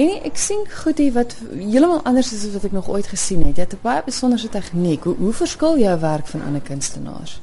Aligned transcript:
En 0.00 0.22
ek 0.24 0.38
sien 0.40 0.62
goedie 0.72 1.10
wat 1.12 1.34
heeltemal 1.50 1.98
anders 2.08 2.30
is 2.32 2.46
as 2.46 2.52
wat 2.54 2.62
ek 2.64 2.72
nog 2.72 2.86
ooit 2.88 3.10
gesien 3.12 3.42
het. 3.44 3.58
Jy 3.58 3.64
het 3.66 3.74
'n 3.76 3.82
baie 3.82 4.02
besonderse 4.06 4.48
tegniek. 4.48 5.04
Hoe, 5.04 5.14
hoe 5.16 5.32
verskil 5.32 5.78
jou 5.78 6.00
werk 6.00 6.26
van 6.26 6.42
ander 6.42 6.62
kunstenaars? 6.64 7.40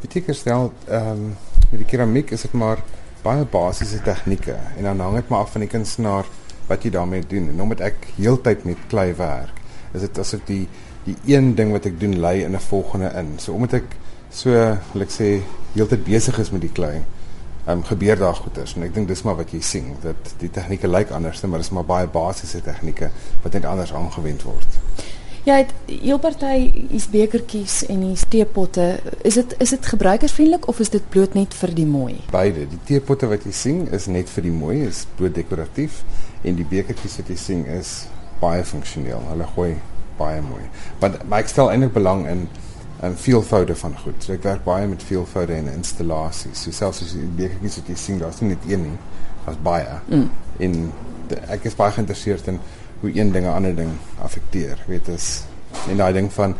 Beteken 0.00 0.34
stel 0.34 0.72
ehm 0.88 1.10
um, 1.10 1.36
die 1.70 1.84
keramiek 1.84 2.30
is 2.30 2.42
dit 2.42 2.52
maar 2.52 2.82
baie 3.22 3.44
basiese 3.44 4.02
tegnieke 4.02 4.56
en 4.76 4.82
dan 4.82 5.00
hang 5.00 5.14
dit 5.14 5.28
maar 5.28 5.40
af 5.40 5.52
van 5.52 5.60
die 5.60 5.70
kunstenaar 5.70 6.26
wat 6.66 6.82
jy 6.82 6.90
daarmee 6.90 7.22
doen. 7.26 7.48
En 7.48 7.62
omdat 7.62 7.80
ek 7.80 8.10
heeltyd 8.16 8.64
met 8.64 8.86
klei 8.88 9.14
werk, 9.14 9.62
is 9.94 10.00
dit 10.00 10.18
asof 10.18 10.40
die 10.44 10.68
die 11.04 11.16
een 11.24 11.54
ding 11.54 11.70
wat 11.70 11.86
ek 11.86 12.00
doen 12.00 12.18
lei 12.18 12.42
in 12.42 12.56
'n 12.56 12.60
volgende 12.60 13.12
in. 13.14 13.38
So 13.38 13.52
omdat 13.52 13.72
ek 13.72 13.96
so, 14.30 14.50
wil 14.92 15.02
ek 15.02 15.10
sê, 15.10 15.42
heeltyd 15.74 16.04
besig 16.04 16.38
is 16.38 16.50
met 16.50 16.60
die 16.60 16.72
klei 16.72 17.04
um, 17.72 17.84
gebeur 17.84 18.18
daar 18.18 18.34
goeters 18.34 18.74
en 18.76 18.86
ek 18.86 18.94
dink 18.94 19.08
dis 19.08 19.22
maar 19.26 19.38
wat 19.40 19.52
jy 19.54 19.60
sien 19.64 19.94
dat 20.02 20.34
die 20.42 20.50
tegnieke 20.50 20.88
lyk 20.88 21.10
anders 21.16 21.42
maar 21.42 21.62
dis 21.62 21.72
maar 21.74 21.88
baie 21.88 22.06
basiese 22.10 22.62
tegnieke 22.64 23.10
wat 23.42 23.52
net 23.56 23.64
anders 23.64 23.94
aangewend 23.94 24.42
word. 24.48 24.80
Ja, 25.48 25.64
heel 25.86 26.18
party 26.20 26.86
is 26.92 27.06
bekertjies 27.08 27.86
en 27.88 28.02
die 28.04 28.16
teepotte. 28.28 29.00
Is 29.24 29.38
dit 29.40 29.54
is 29.58 29.72
dit 29.72 29.86
gebruikersvriendelik 29.86 30.66
of 30.68 30.80
is 30.84 30.92
dit 30.92 31.06
bloot 31.08 31.34
net 31.34 31.54
vir 31.56 31.72
die 31.74 31.86
mooi? 31.88 32.18
Beide. 32.30 32.66
Die 32.68 32.80
teepotte 32.90 33.30
wat 33.30 33.46
jy 33.48 33.52
sien 33.56 33.86
is 33.96 34.06
net 34.06 34.28
vir 34.28 34.44
die 34.44 34.52
mooi, 34.52 34.82
is 34.84 35.06
bloot 35.16 35.34
dekoratief 35.34 36.02
en 36.44 36.60
die 36.60 36.66
bekertjies 36.68 37.16
wat 37.22 37.32
jy 37.32 37.38
sien 37.40 37.64
is 37.72 37.94
baie 38.42 38.66
funksioneel. 38.68 39.24
Hulle 39.32 39.48
gooi 39.54 39.70
baie 40.20 40.42
mooi. 40.44 40.66
Want 41.00 41.22
maar 41.24 41.40
ek 41.40 41.48
stel 41.48 41.72
eintlik 41.72 41.96
belang 41.96 42.26
in 42.28 42.44
en 43.00 43.16
veelvoude 43.16 43.74
van 43.76 43.94
goed. 43.98 44.24
So 44.24 44.34
ek 44.36 44.42
werk 44.44 44.64
baie 44.64 44.88
met 44.88 45.04
veelvoude 45.08 45.56
en 45.56 45.70
installasies. 45.72 46.66
So 46.66 46.76
selfs 46.76 47.02
as 47.06 47.14
jy 47.16 47.28
bekertjies 47.38 47.78
wat 47.80 47.88
jy 47.88 47.96
sien, 47.96 48.18
daar's 48.20 48.40
nie 48.42 48.50
net 48.52 48.66
een 48.68 48.84
nie, 48.90 48.98
daar's 49.46 49.60
baie. 49.64 49.94
Mm. 50.10 50.26
En 50.66 50.76
de, 51.30 51.38
ek 51.56 51.64
is 51.70 51.78
baie 51.78 51.94
geïnteresseerd 51.96 52.50
in 52.52 52.60
hoe 53.00 53.14
een 53.14 53.32
ding 53.32 53.46
'n 53.46 53.54
ander 53.54 53.74
ding 53.76 53.94
affekteer. 54.22 54.84
Weet, 54.86 55.08
is 55.08 55.42
en 55.88 55.96
daai 55.96 56.12
ding 56.12 56.32
van 56.32 56.54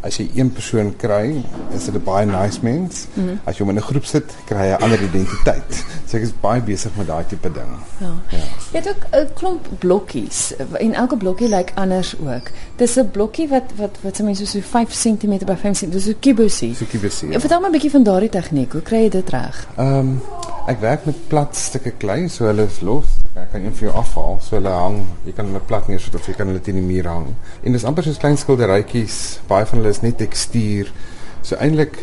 as 0.00 0.16
jy 0.20 0.26
een 0.34 0.52
persoon 0.52 0.92
kry, 0.96 1.42
is 1.74 1.84
dit 1.84 1.94
'n 1.94 2.02
baie 2.04 2.26
nice 2.26 2.58
mens. 2.62 3.06
Mm 3.14 3.26
-hmm. 3.26 3.40
As 3.44 3.56
jy 3.56 3.64
hom 3.64 3.70
in 3.70 3.76
'n 3.76 3.88
groep 3.88 4.04
sit, 4.04 4.34
kry 4.44 4.66
jy 4.68 4.76
'n 4.76 4.82
ander 4.82 5.02
identiteit. 5.02 5.84
So 6.06 6.16
ek 6.16 6.22
is 6.22 6.32
baie 6.40 6.60
besig 6.60 6.96
met 6.96 7.06
daai 7.06 7.24
tipe 7.26 7.52
ding. 7.52 7.72
Ja. 7.98 8.12
ja. 8.30 8.38
Jy 8.72 8.78
het 8.78 8.88
ook 8.88 9.06
'n 9.10 9.32
klomp 9.34 9.66
blokkies 9.78 10.54
en 10.78 10.94
elke 10.94 11.16
blokkie 11.16 11.48
lyk 11.48 11.72
anders 11.74 12.14
ook. 12.18 12.50
Dis 12.76 12.96
'n 12.96 13.10
blokkie 13.10 13.48
wat 13.48 13.72
wat 13.76 13.96
wat 14.00 14.20
sê 14.20 14.24
mense 14.24 14.46
so 14.46 14.60
5 14.60 14.90
cm 14.90 15.44
by 15.44 15.56
5 15.56 15.78
cm, 15.78 15.90
dis 15.90 16.06
'n 16.06 16.16
kubusie. 16.20 16.74
So 16.74 16.84
kubusie. 16.84 17.30
Ja. 17.30 17.40
Vertel 17.40 17.60
my 17.60 17.66
'n 17.66 17.72
bietjie 17.72 17.90
van 17.90 18.02
daardie 18.02 18.28
tegniek. 18.28 18.72
Hoe 18.72 18.82
kry 18.82 19.02
jy 19.02 19.08
dit 19.08 19.28
reg? 19.28 19.66
Ehm 19.76 19.98
um, 19.98 20.22
ek 20.66 20.80
werk 20.80 21.04
met 21.04 21.28
plat 21.28 21.56
stukke 21.56 21.90
klei, 21.90 22.28
so 22.28 22.44
hulle 22.44 22.66
is 22.66 22.80
los. 22.80 23.06
Kan 23.56 23.64
een 23.64 23.72
vir 23.72 23.86
jou 23.86 23.92
afhaal, 23.96 24.34
so 24.44 24.58
hulle 24.58 24.68
hang. 24.68 24.96
Jy 25.24 25.32
kan 25.32 25.46
hulle 25.48 25.62
plat 25.64 25.86
neersit 25.88 26.16
of 26.18 26.26
jy 26.28 26.34
kan 26.36 26.50
hulle 26.50 26.60
teen 26.60 26.76
die 26.76 26.84
muur 26.84 27.06
hang. 27.08 27.30
En 27.64 27.72
dis 27.72 27.84
amper 27.88 28.04
soos 28.04 28.18
klein 28.20 28.36
skilderytjies. 28.36 29.14
Baie 29.48 29.64
van 29.70 29.80
hulle 29.80 29.92
is 29.94 30.02
net 30.02 30.18
tekstuur. 30.20 30.90
So 31.40 31.56
eintlik 31.64 31.96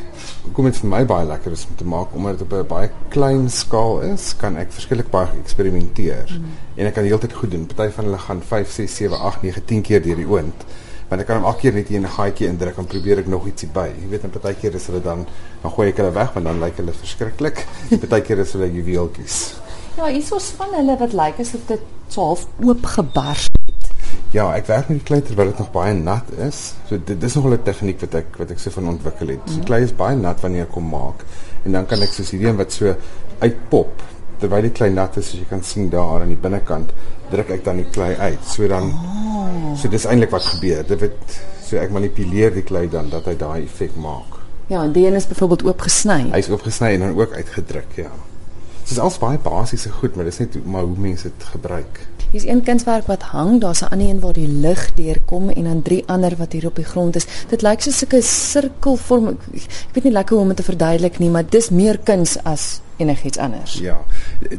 kom 0.58 0.66
dit 0.66 0.80
vir 0.82 0.90
my 0.90 1.04
baie 1.06 1.28
lekker 1.30 1.54
is 1.54 1.68
om 1.70 1.76
te 1.78 1.86
maak 1.86 2.16
omdat 2.18 2.40
dit 2.40 2.46
op 2.48 2.56
'n 2.58 2.68
baie 2.72 2.90
klein 3.14 3.50
skaal 3.50 4.02
is, 4.02 4.34
kan 4.34 4.58
ek 4.58 4.74
verskillik 4.74 5.12
baie 5.12 5.30
eksperimenteer. 5.44 6.26
Mm. 6.40 6.58
En 6.76 6.88
ek 6.88 6.94
kan 6.94 7.04
heeltyd 7.04 7.34
goed 7.34 7.52
doen. 7.52 7.68
Party 7.68 7.92
van 7.92 8.06
hulle 8.06 8.18
gaan 8.18 8.42
5, 8.42 8.72
6, 8.72 8.96
7, 8.96 9.20
8, 9.20 9.42
9, 9.44 9.66
10 9.66 9.82
keer 9.82 10.02
deur 10.02 10.16
die 10.16 10.28
oond. 10.28 10.66
Maar 11.10 11.20
ek 11.20 11.28
kan 11.28 11.38
hom 11.38 11.46
elke 11.46 11.60
keer 11.60 11.74
net 11.74 11.88
hier 11.88 11.98
in 11.98 12.06
'n 12.06 12.18
gaatjie 12.18 12.48
indruk 12.48 12.78
en 12.78 12.86
probeer 12.86 13.20
ek 13.20 13.28
nog 13.28 13.46
ietsie 13.46 13.70
by. 13.70 13.92
Jy 14.02 14.10
weet, 14.10 14.24
en 14.24 14.30
party 14.30 14.54
keer 14.54 14.74
is 14.74 14.88
hulle 14.88 15.02
dan 15.02 15.26
dan 15.62 15.72
gooi 15.72 15.90
ek 15.90 15.98
hulle 15.98 16.14
weg 16.14 16.34
want 16.34 16.46
dan 16.46 16.60
lyk 16.60 16.78
hulle 16.78 16.94
verskriklik. 16.94 17.68
Party 18.02 18.22
keer 18.22 18.40
is 18.40 18.54
hulle 18.54 18.72
juweeltjies. 18.74 19.63
Ja, 19.98 20.08
hier 20.08 20.36
is 20.36 20.54
van 20.58 20.72
hulle 20.74 20.96
wat 20.98 21.12
lyk 21.14 21.40
asof 21.44 21.68
dit 21.70 21.82
so 22.10 22.22
half 22.22 22.48
oop 22.66 22.86
gebars 22.96 23.46
Ja, 24.34 24.48
ek 24.58 24.66
werk 24.66 24.88
met 24.90 24.98
die 24.98 25.06
klei 25.06 25.20
terwyl 25.22 25.52
dit 25.52 25.60
nog 25.62 25.68
baie 25.76 25.94
nat 25.94 26.30
is. 26.42 26.62
So 26.90 26.98
dit 26.98 27.20
dis 27.22 27.36
nog 27.38 27.46
'n 27.46 27.60
tegniek 27.64 28.00
wat 28.02 28.16
ek 28.16 28.38
wat 28.40 28.52
ek 28.52 28.60
se 28.60 28.72
van 28.72 28.88
ontwikkel 28.90 29.28
het. 29.28 29.44
So 29.46 29.62
die 29.62 29.68
klei 29.70 29.84
is 29.84 29.94
baie 29.94 30.16
nat 30.16 30.42
wanneer 30.42 30.66
ek 30.66 30.72
kom 30.72 30.90
maak 30.90 31.22
en 31.66 31.72
dan 31.72 31.86
kan 31.86 32.02
ek 32.02 32.10
soos 32.14 32.32
hierdie 32.32 32.50
een 32.50 32.58
wat 32.58 32.72
so 32.72 32.96
uitpop 33.40 34.02
terwyl 34.40 34.62
die 34.62 34.72
klei 34.72 34.90
nat 34.90 35.18
is, 35.18 35.28
as 35.34 35.40
jy 35.40 35.46
kan 35.50 35.64
sien 35.64 35.90
daar 35.90 36.22
aan 36.22 36.34
die 36.34 36.42
binnekant, 36.42 36.92
druk 37.30 37.50
ek 37.50 37.64
dan 37.64 37.78
die 37.78 37.90
klei 37.92 38.16
uit. 38.16 38.44
So 38.46 38.68
dan 38.68 38.90
oh. 38.90 39.78
So 39.78 39.88
dis 39.88 40.06
eintlik 40.06 40.32
wat 40.32 40.42
gebeur. 40.42 40.84
Dit 40.88 41.00
word 41.00 41.40
so 41.62 41.78
ek 41.78 41.92
manipuleer 41.92 42.54
die 42.54 42.66
klei 42.66 42.90
dan 42.90 43.10
dat 43.10 43.26
hy 43.26 43.36
daai 43.36 43.64
effek 43.64 43.96
maak. 43.96 44.42
Ja, 44.68 44.84
en 44.84 44.92
die 44.92 45.06
een 45.06 45.16
is 45.16 45.28
byvoorbeeld 45.28 45.64
oopgesny. 45.64 46.32
Hy's 46.32 46.50
oopgesny 46.50 46.94
en 46.94 47.00
dan 47.00 47.20
ook 47.20 47.34
uitgedruk, 47.34 47.94
ja. 47.96 48.12
Dit 48.84 48.92
is 48.92 49.00
al 49.00 49.14
baie 49.20 49.40
basiese 49.40 49.90
goed, 49.90 50.16
maar 50.16 50.28
dis 50.28 50.38
net 50.44 50.58
maar 50.66 50.84
hoe 50.84 50.98
mense 50.98 51.30
dit 51.30 51.46
gebruik. 51.56 52.02
Hier's 52.34 52.46
een 52.50 52.64
kunswerk 52.66 53.06
wat 53.08 53.22
hang, 53.32 53.62
daar's 53.62 53.82
'n 53.82 53.92
ander 53.94 54.10
een 54.10 54.20
waar 54.20 54.34
die 54.34 54.48
lig 54.48 54.94
deurkom 54.94 55.50
en 55.50 55.64
dan 55.64 55.82
drie 55.82 56.04
ander 56.08 56.36
wat 56.38 56.52
hier 56.52 56.66
op 56.66 56.76
die 56.76 56.86
grond 56.86 57.16
is. 57.16 57.28
Dit 57.50 57.62
lyk 57.62 57.82
soos 57.82 58.04
'n 58.06 58.22
sirkelvorm. 58.22 59.28
Ek 59.28 59.94
weet 59.94 60.04
nie 60.04 60.14
lekker 60.14 60.36
hoe 60.36 60.42
om 60.42 60.48
dit 60.48 60.58
te 60.58 60.64
verduidelik 60.64 61.20
nie, 61.20 61.30
maar 61.30 61.46
dis 61.50 61.70
meer 61.70 62.00
kuns 62.04 62.44
as 62.44 62.82
enigiets 62.98 63.38
anders. 63.38 63.74
Ja. 63.74 63.98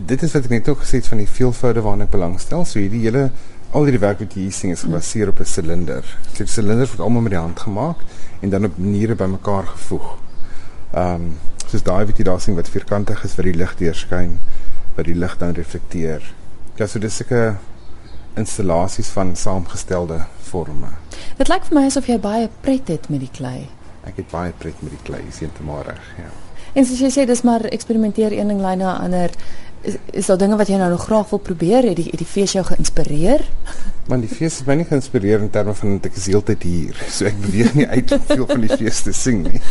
Dit 0.07 0.23
is 0.23 0.33
wat 0.33 0.45
ek 0.45 0.51
net 0.51 0.69
ook 0.69 0.79
gesê 0.79 0.91
het 0.91 1.07
van 1.07 1.19
die 1.19 1.29
veelvoude 1.29 1.81
waarna 1.81 2.05
ek 2.05 2.11
belangstel. 2.11 2.65
So 2.65 2.79
hierdie 2.79 3.01
hele 3.01 3.31
al 3.71 3.89
hierdie 3.89 4.01
werk 4.01 4.19
wat 4.19 4.35
jy 4.35 4.41
hier 4.41 4.53
sien 4.53 4.71
is 4.71 4.85
gebaseer 4.87 5.29
op 5.29 5.41
'n 5.41 5.45
silinder. 5.45 6.19
Die 6.37 6.47
silinders 6.47 6.91
word 6.91 7.01
almal 7.01 7.23
met 7.23 7.33
die 7.33 7.41
hand 7.41 7.61
gemaak 7.61 7.97
en 8.41 8.51
dan 8.51 8.65
op 8.65 8.79
maniere 8.79 9.15
bymekaar 9.15 9.67
gevoeg. 9.67 10.17
Ehm 10.93 11.15
um, 11.15 11.35
soos 11.75 11.83
daai 11.83 12.05
wat 12.07 12.19
jy 12.21 12.25
daar 12.29 12.43
sien 12.43 12.55
wat 12.55 12.71
vierkantig 12.71 13.25
is 13.27 13.35
vir 13.35 13.49
die 13.51 13.59
lig 13.59 13.73
deurskyn, 13.81 14.37
wat 14.95 15.09
die 15.09 15.17
lig 15.19 15.33
dan 15.41 15.57
reflekteer. 15.57 16.23
Ja, 16.79 16.87
so 16.87 16.99
dis 16.99 17.21
'n 17.23 17.59
installasies 18.37 19.09
van 19.09 19.37
saamgestelde 19.37 20.27
forme. 20.39 20.91
Dit 21.39 21.49
lyk 21.49 21.65
vir 21.65 21.79
my 21.79 21.87
asof 21.87 22.07
jy 22.07 22.19
baie 22.19 22.49
pret 22.61 22.89
het 22.89 23.09
met 23.09 23.21
die 23.21 23.31
klei. 23.33 23.69
Ek 24.05 24.17
het 24.17 24.31
baie 24.31 24.53
pret 24.59 24.83
met 24.83 24.91
die 24.91 25.03
klei, 25.03 25.23
te 25.31 25.63
maar 25.63 25.85
reg, 25.87 26.03
ja. 26.19 26.31
En 26.75 26.85
soos 26.85 27.01
jy 27.01 27.11
sê, 27.11 27.27
dis 27.27 27.43
maar 27.43 27.61
eksperimenteer 27.61 28.33
een 28.33 28.49
ding 28.49 28.61
lei 28.61 28.77
na 28.77 28.95
'n 28.95 29.05
ander. 29.05 29.31
Is, 29.83 29.97
is 30.13 30.27
daar 30.27 30.39
dinge 30.39 30.57
wat 30.57 30.69
jy 30.69 30.77
nou 30.77 30.91
nog 30.91 31.05
graag 31.05 31.31
wil 31.31 31.39
probeer? 31.39 31.83
Het 31.83 31.97
die 31.97 32.11
het 32.11 32.19
die 32.19 32.27
fees 32.27 32.53
jou 32.53 32.65
geïnspireer? 32.65 33.41
Man, 34.09 34.21
die 34.21 34.29
fees 34.29 34.59
het 34.61 34.67
my 34.69 34.75
nie 34.77 34.85
geïnspireer 34.85 35.41
in 35.41 35.49
terme 35.53 35.73
van 35.79 35.95
ek 36.05 36.19
is 36.21 36.27
heeltyd 36.29 36.67
hier. 36.69 36.99
So 37.09 37.25
ek 37.31 37.39
beweeg 37.41 37.73
nie 37.79 37.87
uit 37.89 38.13
om 38.13 38.25
veel 38.29 38.47
van 38.51 38.67
die 38.67 38.77
fees 38.77 39.01
te 39.07 39.15
sing 39.17 39.47
nie. 39.47 39.63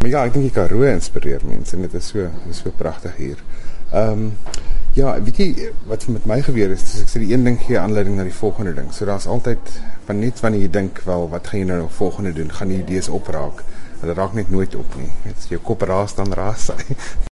Maar 0.00 0.12
ja, 0.12 0.24
ek 0.28 0.36
dink 0.36 0.46
die 0.46 0.54
Karoo 0.54 0.86
inspireer 0.86 1.42
mense 1.48 1.74
en 1.76 1.86
dit 1.88 1.96
is 1.98 2.12
so, 2.12 2.28
dit 2.44 2.54
is 2.54 2.62
so 2.62 2.74
pragtig 2.78 3.18
hier. 3.18 3.42
Ehm 3.90 4.28
um, 4.28 4.68
Ja, 4.90 5.12
weet 5.22 5.36
jy 5.38 5.68
wat 5.86 6.08
met 6.10 6.24
my 6.26 6.40
gebeur 6.42 6.72
is, 6.74 6.82
as 6.82 7.04
ek 7.04 7.10
sê 7.12 7.20
die 7.22 7.28
een 7.30 7.44
ding 7.46 7.60
gee 7.62 7.78
aanleiding 7.78 8.16
na 8.18 8.24
die 8.26 8.34
volgende 8.34 8.72
ding. 8.74 8.88
So 8.90 9.06
daar's 9.06 9.28
altyd 9.30 9.70
van 10.08 10.18
net 10.18 10.40
wanneer 10.42 10.64
jy 10.64 10.70
dink 10.74 10.98
wel 11.06 11.28
wat 11.30 11.46
gaan 11.46 11.60
jy 11.60 11.68
nou 11.68 11.84
volgende 11.94 12.32
doen, 12.34 12.50
gaan 12.50 12.72
die 12.72 12.80
idees 12.80 13.06
opraak. 13.08 13.62
Hulle 14.00 14.16
raak 14.18 14.34
net 14.34 14.50
nooit 14.50 14.74
op 14.74 14.96
nie. 14.98 15.06
As 15.30 15.46
jou 15.52 15.60
kop 15.62 15.84
raas 15.86 16.16
dan 16.18 16.34
raas 16.34 16.66
hy. 16.74 16.96